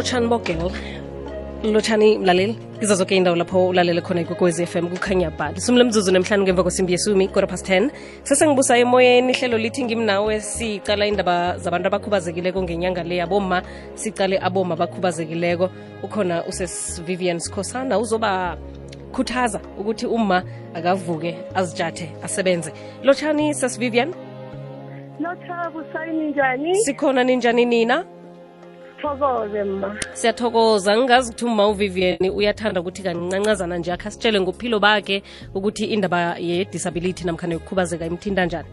[0.00, 0.70] lotshani bogel
[1.62, 6.12] lotshani mlaleli kizo zoke indawo lapho ulalele khona ikwekwez f m kukhanya ba sumle mzuzu
[6.12, 7.90] nemhlanu ngemva kwesimbi yesumi kora past 10
[8.22, 13.62] sesengibusa emoyeni ihlelo lithi ngimnawe sicala indaba zabantu abakhubazekileko ngenyanga le yaboma
[13.94, 15.70] sicale aboma abakhubazekileko.
[16.02, 18.56] Ukhona usesvivian Vivian Skhosana uzoba
[19.12, 20.42] khuthaza ukuthi uma
[20.74, 22.72] akavuke azijathe asebenze.
[23.04, 24.14] Lotshani sesvivian
[25.20, 26.74] Lothaba usayini njani?
[26.76, 28.04] sikhona ninjani nina
[29.02, 29.96] Thokoze ma.
[30.12, 30.96] siyathokoza.
[30.96, 35.22] Ngingazi ukuthi uma uvivian uyathanda ukuthi kancancazana nje akhe asitshele ngophilo bakhe
[35.54, 38.68] ukuthi indaba ye-disability namkhana yokukhubazeka imthinta njani?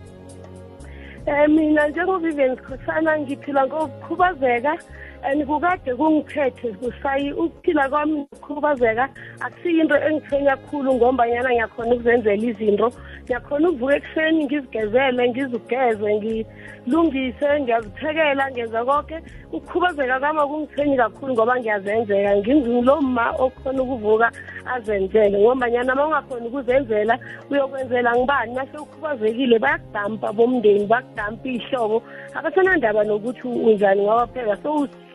[1.28, 4.78] Um mina njengoVivian Sikhosana ngiphila ngokukhubazeka
[5.24, 9.10] and kukade kungiphethe kusayi ukuphila kwami nokukhubazeka.
[9.40, 12.92] Akusiyinto engithenya kakhulu ngombanyana ngiyakhona ukuzenzela izinto.
[13.24, 19.18] Ngiyakhona ukuvuka ekuseni ngizigezele ngizugeze ngilungise ngiyaziphekela ngenza konke
[19.52, 22.38] ukukhubazeka kwami akungithenyi kakhulu ngoba ngiyazenzela.
[22.38, 24.32] Ngingilo ma okhona ukuvuka
[24.76, 27.20] azenzele ngombanyana uma ungakhona ukuzenzela
[27.52, 28.54] uyokwenzela ngibani?
[28.54, 32.04] Nase ukhubazekile bayakudampa bomndeni bakudampa iy'hlobo.
[32.36, 34.02] Abasenandaba nokuthi unjani?
[34.02, 34.56] Ngoba phela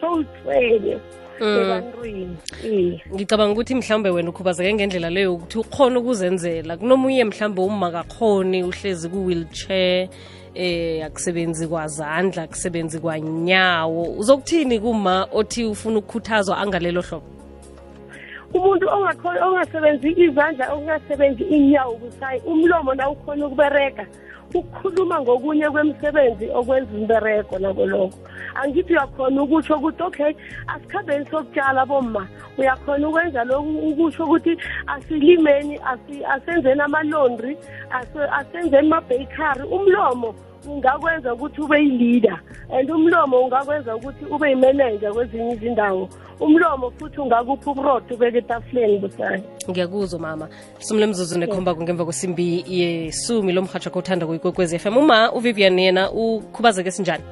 [0.03, 0.99] sowuthwele
[1.41, 2.37] ebantwini.
[2.65, 6.77] Eh ngicabanga ukuthi mhlawumbe wena ukhubazeke ngendlela leyo ukuthi ukhona ukuzenzela.
[6.77, 10.09] Kunomunye mhlawumbe uma kakhoni uhlezi ku-wheelchair
[10.55, 14.15] eh akusebenzi kwazandla akusebenzi kwanyawo.
[14.19, 17.27] Uzokuthini kuma othi ufuna ukukhuthazwa angalelo hlobo?
[18.55, 18.87] Umuntu
[19.47, 24.07] ongasebenzi izandla ongasebenzi inyawo busayi umlomo na ukhona ukubereka
[24.55, 28.19] ukukhuluma ngokunye kwemisebenzi okwenza umbereko nako lokho.
[28.55, 30.33] Angithi uyakhona ukutsho ukuthi okay
[30.67, 32.29] asikhambeni sokutshala bomma.
[32.59, 37.57] Uyakhona ukwenza lokhu ukusho ukuthi asilimeni asi- asenzeni amalondri
[37.91, 40.35] ase- asenzeni ama-bakery umlomo.
[40.71, 42.41] Ungakwenza ukuthi ube yi-leader
[42.73, 46.09] and umlomo ungakwenza ukuthi ube yimanager kwezinye izindawo.
[46.41, 49.43] Umlomo futhi ungakuphi uburodo ubeke etafuleni busayi.
[49.71, 50.49] Ngiyakuzwa mama.
[50.79, 57.25] Sumle mzuzu nekhomba ngemva kwesimbi yesumi lomhatsho kothanda kuyikwekwezi FM uma uvivian yena ukhubazeke sinjani?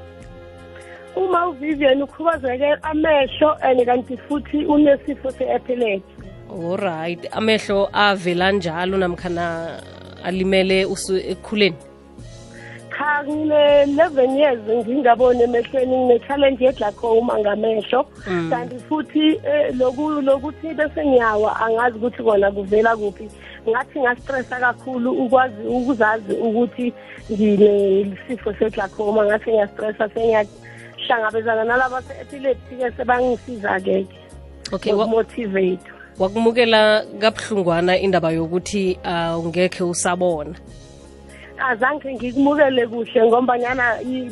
[1.16, 6.04] Uma uvivian ukhubazeke amehlo and kanti futhi unesifo se-epilepsy.
[6.50, 9.82] Alright amehlo avela njalo namkhana
[10.24, 11.89] alimele ekukhuleni
[13.28, 18.06] ngine-eleven years ngingaboni emehlweni ngine-challenge ye-glaucoma ngamehlo.
[18.50, 23.28] Kanti futhi eh, loku lokuthi bese ngiyawa angazi ukuthi kona kuvela kuphi.
[23.68, 26.92] Ngathi ngastressa kakhulu ukwazi ukuzazi ukuthi
[27.32, 34.06] nginesifo se-glaucoma ngathi ngiyastressa sengiyahlangabezana nalaba se-epilepsy-ke sebangisiza-ke
[34.72, 35.84] okay wa- motivate
[36.18, 40.54] wakumukela kabuhlungwana indaba yokuthi awungekhe usabona.
[41.68, 43.84] Azange ngikumukele kuhle ngombanyana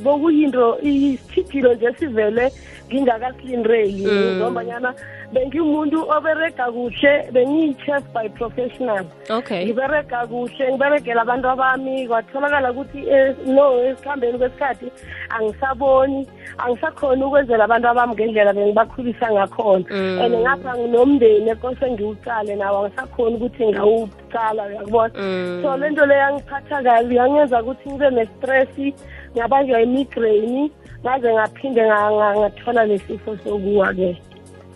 [0.04, 2.52] bokuyinto isithithilo nje sivele
[2.88, 4.04] ngingakasilindeli
[4.40, 4.94] ngombanyana
[5.32, 9.04] bengimuntu oberega kuhle bengiyi-chef by professional.
[9.30, 9.64] Okay.
[9.64, 12.08] Ngiberega kuhle ngiberegela abantu abami.
[12.08, 14.88] Kwatholakala ukuthi eh, no esikhambeni kwesikhathi
[15.28, 16.26] angisaboni
[16.58, 19.84] angisakhoni ukwenzela abantu abami ngendlela bengibakhulisa ngakhona.
[19.90, 20.18] Mm.
[20.20, 25.12] and ngapha nginomndeni ekose ngiwucale nawo angisakhoni ukuthi ngawucala uyakubona?
[25.14, 25.60] Mm.
[25.62, 28.94] so lento leyo yangiphatha kabi yangenza ukuthi ngibe ne-stress
[29.36, 30.70] ngabanjwa imigraine
[31.04, 34.16] ngaze ngaphinde nga- nga- ngathola lesifo sokuwa-ke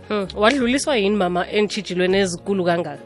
[0.09, 0.27] Hmm.
[0.37, 2.99] wadluliswa yini mama entshijilweni ezikulu kangaka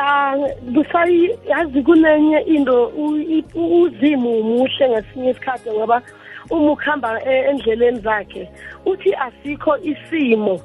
[0.00, 6.02] Ah busayi yazi kunenye into u- i- u- uzimu muhle ngesinye isikhathi ngoba
[6.50, 8.48] uma ukuhamba e- endleleni zakhe
[8.86, 10.60] uthi asikho isimo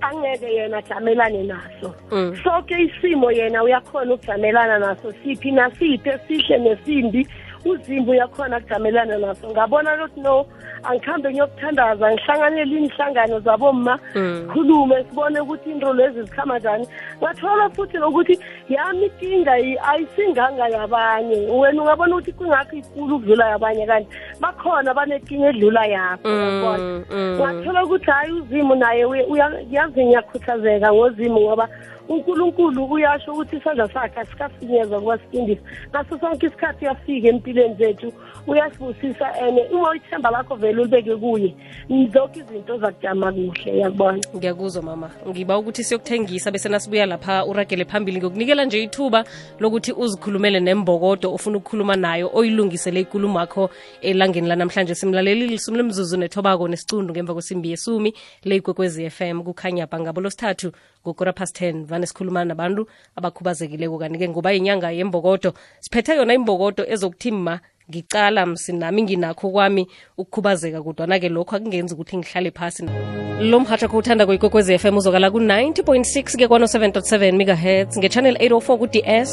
[0.00, 2.36] angeke yena ajamelane naso Mm.
[2.44, 7.26] sonke isimo yena uyakhona ukujamelana naso siphi nasiphi esihle nesimbi
[7.70, 10.46] uzimba uyakhona ukujamelana naso ngabona ukuthi no
[10.82, 14.48] angikhambe ngiyokuthandaza ngihlanganele imihlangano zabomma Mm.
[14.52, 16.86] khulume sibone ukuthi into lezi zikhamba njani
[17.22, 18.38] ngathola futhi nokuthi
[18.68, 24.08] yami inkinga yi- ayisinganga yabanye wena ungabona ukuthi kungakho ikulu ukudlula yabanye kanti
[24.40, 27.38] bakhona banenkinga edlula yakho uyabona Mm, mm.
[27.40, 31.68] ngathola ukuthi hhayi uzimu naye uya- uya- yazi ngiyakhuthazeka ngozimu ngoba
[32.08, 38.12] unkulunkulu uyasho ukuthi isandla sakhe asikafinyezwa kubasindisa ngaso sonke isikhathi uyafika empilweni zethu
[38.46, 41.54] uyasibusisa and uma ithemba lakho vele ulibeke kuye.
[41.88, 45.10] Zonke izinto zakujama kuhle yakubona ngiyakuzwa mama.
[45.28, 49.24] Ngiba ukuthi siyokuthengisa bese nasibuya lapha uragele phambili ngokunikela nje ithuba
[49.58, 53.70] lokuthi uzikhulumele nembokodo ofuna ukukhuluma nayo oyilungisele ikulumo yakho
[54.00, 54.94] elangeni lanamhlanje.
[54.94, 58.14] Simlaleli lisumi lemzuzu nethobako nesicundu ngemva kwesimbi yesumi
[58.44, 60.72] le ikwekwezi FM kukhanya ngabo losithathu
[61.06, 65.50] ngokora past 10 vane sikhuluma nabantu abakhubazekileko kanti-ke ngoba yinyanga yembokodo
[65.80, 67.56] siphethe yona imbokodo ezokuthi ma
[67.90, 69.88] ngicala msinami nginakho kwami
[70.18, 72.84] ukukhubazeka kodwana-ke lokho akungenzi ukuthi ngihlale phasi
[73.40, 79.30] lo mhatsha khowuthanda kuyikokwezi FM uzokala ku-90.6 ke kwano-7.7 megahertz ngechannel 804 ku-ds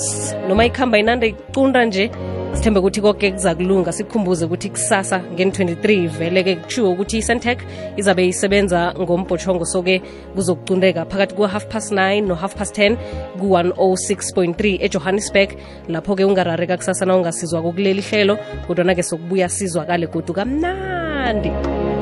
[0.47, 2.11] noma ikhamba inanda icunda nje.
[2.53, 7.59] Sithembe ukuthi konke kuza kulunga sikhumbuze ukuthi kusasa ngen-23 vele-ke kushiwo ukuthi i-centec
[7.97, 10.01] izabe isebenza ngombhotshongo so-ke
[10.35, 12.97] kuzokucundeka phakathi ku-half past 9 no-half past 10
[13.39, 15.49] ku-106.3 ejohannesburg.
[15.87, 21.51] Lapho-ke ungarareka kusasa na ungasizwa kokuleli hlelo kodwana-ke sokubuya sizwakale godu kamnandi.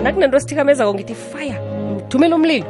[0.04, 1.58] Nakunento esithikamezako ngithi fire.
[2.10, 2.66] Thumela umlilo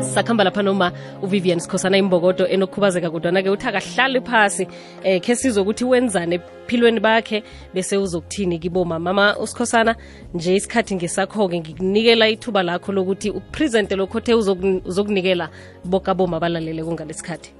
[0.00, 0.92] sakhamba lapha noma
[1.22, 4.64] uvivian sikhosana imbokodo enokukhubazeka kodwana-ke uthi akahlali phasi.
[5.04, 7.42] Um khe sizwe ukuthi wenzane ephilweni bakhe
[7.74, 8.98] bese uzokuthini kiboma?
[8.98, 9.96] Mama usikhosana
[10.34, 15.50] nje isikhathi ngisakho-ke ngikunikela ithuba lakho lokuthi upresente lokho the uzokunikela
[15.84, 17.57] bokaboma abalalele kungalesikhathi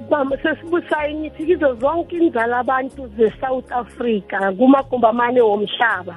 [0.00, 6.16] bama sesibusayo ngithi kizo zonke inzala abantu ze-south africa kumagumbamane womhlaba.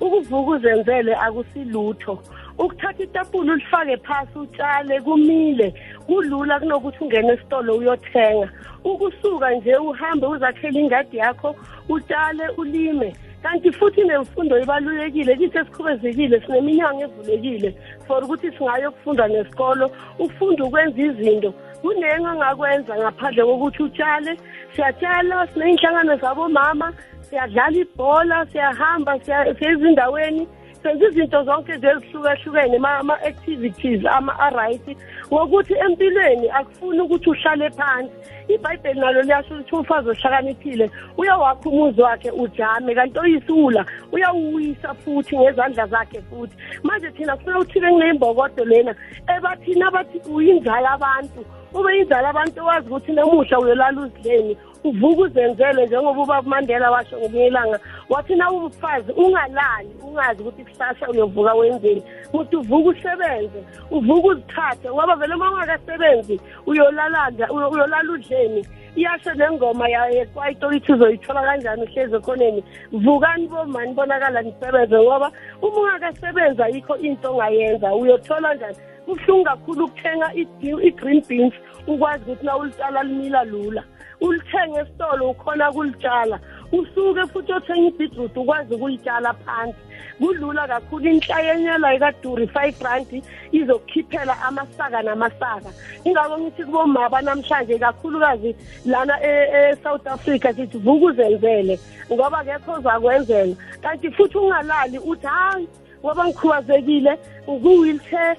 [0.00, 2.18] Ukuvuka uzenzele akusilutho.
[2.58, 5.74] Ukuthatha itapula ulifake phasi utshale kumile.
[6.06, 8.48] Kulula kunokuthi ungene esitolo uyothenga.
[8.84, 11.56] Ukusuka nje uhambe uzakhela ingadi yakho
[11.88, 13.16] utshale ulime.
[13.42, 17.74] Kanti futhi nemfundo ibalulekile kithi esikhubezekile sineminyango evulekile
[18.06, 21.54] for ukuthi singayokufunda nesikolo ufunda ukwenza izinto.
[21.82, 24.32] Kunenye ongakwenza ngaphandle kokuthi utshale.
[24.74, 26.92] Siyatshala siney'nhlangano zabomama
[27.28, 30.46] siyadlala ibhola siyahamba siya ezindaweni
[30.82, 34.86] senza izinto zonke nje ezihlukahlukene ama-activities ama-right
[35.32, 38.12] ngokuthi empilweni akufuni ukuthi uhlale phansi.
[38.48, 45.86] Ibhayibheli nalo liyasho ukuthi umfazi ohlakaniphile uyawakha umuzi wakhe ujame kanti oyisula uyawuwisa futhi ngezandla
[45.86, 46.56] zakhe futhi.
[46.82, 48.94] Manje thina kufuna uthile kuneyimbokodo lena
[49.36, 51.44] ebathina abathi uyinzala abantu?
[51.74, 57.46] Ube yinzala abantu owazi ukuthi namuhla uyolala uzidleni uvuka uzenzele njengoba ubaba mandela washo ngelinye
[57.46, 57.78] ilanga.
[58.08, 62.02] Wathi na ubufazi ungalali ungazi ukuthi kusasa uyovuka wenzeni.
[62.32, 68.66] Ukuthi uvuka usebenze uvuka uzithathe ngoba vele uma ungakasebenzi uyolalanda uyolala udleni
[68.96, 72.64] iyasho nengoma yakwaito ithi uzoyithola kanjani uhlezi ekhoneni.
[72.92, 75.32] Vukani bomani bonakala nisebenze ngoba
[75.62, 78.76] uma ungakasebenza yikho into ongayenza uyothola njani?
[79.08, 81.54] Kubuhlungu kakhulu ukuthenga i-green beans
[81.86, 83.84] ukwazi ukuthi na ulitshala limila lula.
[84.20, 86.40] Ulithenge esitolo ukhona kulitshala
[86.72, 89.78] usuke futhi othenga ibhidrude ukwazi ukulitshala phansi.
[90.18, 93.22] Kulula kakhulu inhlayenyela ikaduri five rand
[93.52, 95.70] izokukhiphela amasaka namasaka.
[96.04, 98.56] Ingako ngithi kubomaba namhlanje kakhulukazi
[98.86, 101.80] lana e-south africa sithi vuka uzenzele
[102.12, 103.56] ngoba kekho ozakwenzela.
[103.82, 105.68] Kanti futhi ungalali uthi hayi
[106.04, 108.36] ngoba ngikhubazekile ku-wheelchair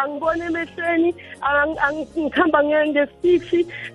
[0.00, 1.10] angiboni emehlweni
[2.18, 3.44] ngihamba ngesix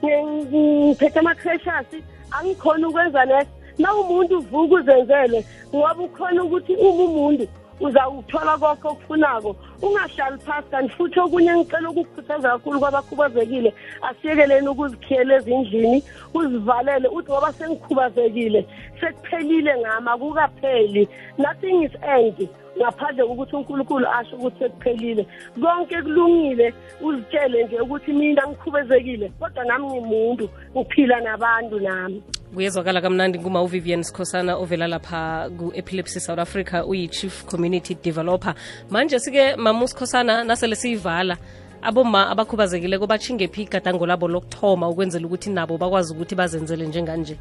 [0.03, 1.91] ngiphethe ama-crashers
[2.35, 5.45] angikhona ukwenza nese na umuntu uvuka uzenzele
[5.75, 7.45] ngoba ukhona ukuthi uma umuntu
[7.79, 13.73] uzawuthola konke okufunako ungahlali phasi kanti futhi okunye ngicela ukukukhuthaza kakhulu kwabakhubazekile
[14.07, 16.03] asiyekeleni ukuzikhiyela ezindlini
[16.33, 18.61] uzivalele uthi ngoba sengikhubazekile
[18.99, 21.03] sekuphelile ngami akukapheli.
[21.37, 22.49] Nothing is end.
[22.77, 25.27] Ngaphandle kokuthi unkulunkulu asho ukuthi sekuphelile.
[25.61, 32.23] Konke kulungile uzitshele nje ukuthi mina ngikhubezekile kodwa nami ngimuntu ngiphila nabantu nami.
[32.53, 38.53] Kuyezwakala kamnandi nguma uvivian sikhosana ovela lapha ku-epilepsy south africa uyi-chief community developer.
[38.89, 41.37] Manje sike mama usikhosana nasele siyivala
[41.81, 47.37] aboma abakhubazekile kobatshinge phi igadango labo lokuthoma ukwenzela ukuthi nabo bakwazi ukuthi bazenzele njenganje?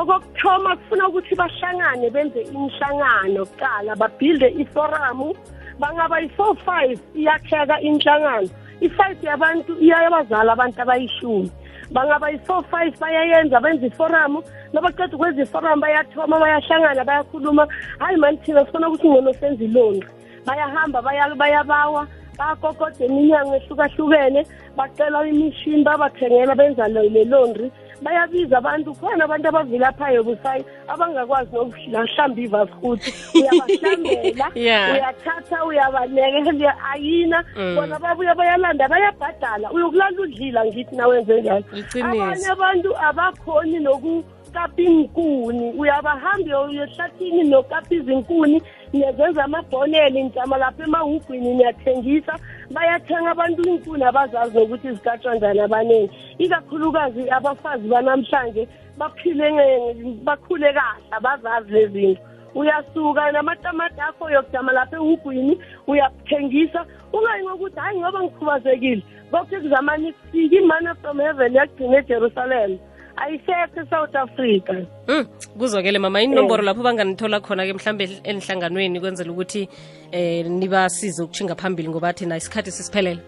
[0.00, 5.34] Okokuthoma kufuna ukuthi bahlangane benze inhlangano kuqala babhilde iforamu.
[5.80, 8.48] Bangaba yi-four five iyakheka inhlangano.
[8.80, 11.50] I-five yabantu iyabazala abantu abayishumi.
[11.90, 14.42] Bangaba yi-four five bayayenza benza iforamu.
[14.72, 17.66] Nabaqeda ukwenza iforamu bayathoma bayahlangana bayakhuluma.
[17.98, 20.06] Hayi mani thina sifuna ukuthi ngcono senze ilonqi
[20.46, 22.06] bayahamba bayabawa
[22.38, 27.70] bayakokoda eminyango ehlukahlukene bacela imishini babathengela benza le laundry
[28.02, 33.10] bayabiza abantu khona abantu abavilaphayo busayi abangakwazi nokuhlamba ivasi futhi.
[33.34, 34.46] Uyabahlambela
[34.94, 37.38] uyathatha uyabanekela ayina.
[37.74, 39.72] Bona babuya bayalanda bayabhadala.
[39.72, 41.64] Uyokulala udlila ngithi nawenze njalo.
[42.02, 44.24] Abanye abantu abakhoni noku
[44.58, 48.62] ukapa inkuni uyabahamba uyehlathini nokapa izinkuni
[48.92, 52.38] niyazenza amabhoneli nijama lapha emahugwini niyathengisa.
[52.70, 61.72] Bayathenga abantu inkuni abazazi nokuthi zikatshwa njani abaningi ikakhulukazi abafazi banamhlanje baphile bakhule kahle abazazi
[61.72, 62.20] lezi zinto
[62.54, 69.02] uyasuka namatamati akho uyokujama lapha ehugwini uyathengisa ungayi ngokuthi hhayi ngoba ngikhubazekile.
[69.30, 72.78] Konke kuzamane kufika imana from heaven yakugcina ejerusalem.
[73.20, 74.74] Ayisekho e-south africa.
[75.08, 75.26] Mm,
[75.58, 79.68] kuzwakele mama inomboro lapho banganithola khona-ke mhlambe enihlanganweni kwenzela ukuthi
[80.12, 83.20] eh nibasize ukutshinga phambili ngoba thina isikhathi sisiphelele.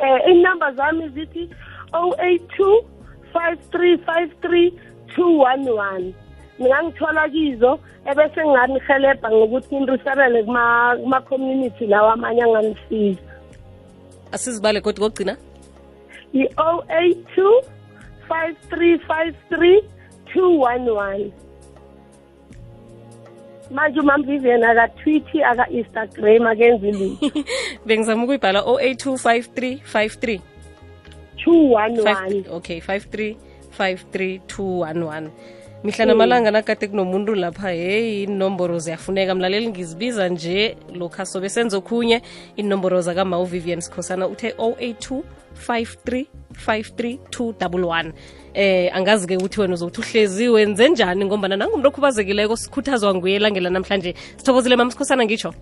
[0.00, 1.48] Um inumber zami zithi
[1.92, 2.84] 082
[3.34, 4.72] 5353
[5.16, 6.12] 211
[6.58, 7.78] ningangithola kizo
[8.10, 13.20] ebese nginganihelebha ngokuthi ngiriserele kuma- kuma-community lawo amanye anganisiza.
[14.32, 15.36] Asizibale kodwa kokugcina?
[18.30, 18.32] I-082
[18.70, 19.82] 5353
[20.34, 21.30] 211
[23.70, 27.30] manje umamvivian akatwithi aka-instagram akenzi lutho.
[27.86, 30.40] Bengizama ukuyibhala 0825353
[31.46, 35.30] 211 okay 5353211
[35.84, 39.34] mihla namalanga nakade kunomuntu lapha heyi inomboro ziyafuneka.
[39.34, 42.22] Mlaleli ngizibiza nje lokha sobe senza okhunye
[42.56, 45.22] inomboro zakama uvivian sikhosana uthe 082
[45.68, 48.12] 5353211
[48.54, 54.14] eh angazi-ke ukuthi wena uzokuthi uhlezi wenze njani ngombana nangumuntu okhubazekileko sikhuthazwa nguye langela namhlanje.
[54.36, 55.54] Sithokozile mama sikhosana ngitsho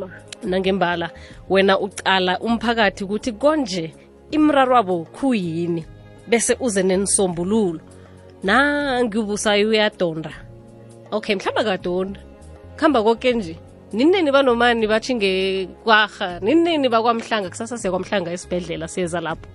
[0.00, 0.10] ma.
[0.44, 1.10] Nangembala
[1.48, 3.94] wena ucala umphakathi ukuthi konje
[4.30, 5.84] imrarwabo khuyini
[6.28, 7.80] bese uze nenisombululo
[8.46, 10.32] nangibusayo uyadonda
[11.10, 12.20] okay mhlawumbe akadonda
[12.76, 13.56] kuhamba koke nje.
[13.92, 17.50] Ninini banomani bashinge kwarha ninini bakwamhlanga?
[17.50, 19.48] Kusasa siyakwamhlanga esibhedlela siyeza lapho.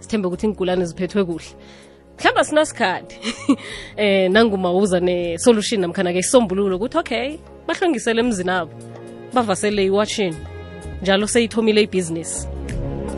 [0.00, 1.50] Sithembe ukuthi iingulane ziphethwe kuhle.
[2.18, 3.16] Mhlawumbe sinasikhathi.
[3.96, 8.72] Eh nangumawuza ne-solution namkhana-ke isombululo ukuthi okay bahlongisele emzini abo
[9.34, 10.36] bavasele iwatshini.
[11.02, 12.48] Njalo seyithomile ibhizinisi.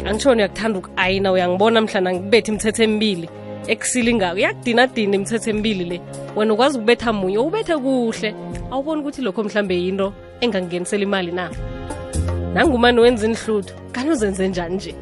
[0.07, 3.29] Angitshoni uyakuthanda uku-ayina uyangibona mhlana ngibethe imithetho emibili
[3.73, 6.01] ekusilingako yakudinadina imithetho emibili le.
[6.37, 8.35] Wena ukwazi ukubetha munye ubethe kuhle.
[8.71, 11.51] Awuboni ukuthi lokho mhlambe yinto engangingenisela imali na?
[12.55, 14.95] Nangumani wenza inhluthu kani uzenze njani nje?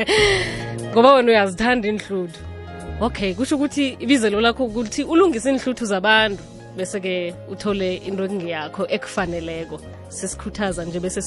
[0.92, 2.40] Ngoba wena uyazithanda inhluthu.
[3.00, 6.42] Okay kusho ukuthi ibizelo lakho ukuthi ulungise inhluthu zabantu
[6.76, 9.80] bese-ke uthole into engeyakho ekufaneleko.
[10.08, 11.22] Sesikhuthaza nje bese